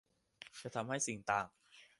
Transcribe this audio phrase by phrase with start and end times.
[0.59, 1.47] จะทำให้สิ่งต่าง